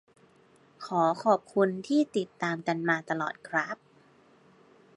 [0.85, 3.77] ขอขอบคุณที่ติดตามกันมาตลอดครับ